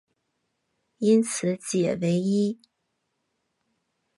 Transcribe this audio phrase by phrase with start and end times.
[0.97, 2.59] 因此解唯一。